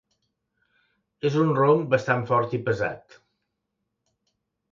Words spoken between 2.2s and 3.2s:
fort i pesat.